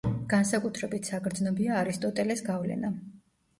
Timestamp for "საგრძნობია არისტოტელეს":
1.11-2.45